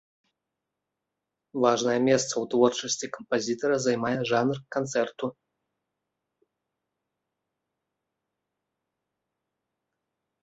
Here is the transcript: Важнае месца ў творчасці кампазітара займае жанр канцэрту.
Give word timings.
Важнае 1.63 1.97
месца 2.09 2.29
ў 2.29 2.45
творчасці 2.53 3.07
кампазітара 3.17 3.75
займае 3.83 4.15
жанр 4.29 4.61
канцэрту. 4.77 5.29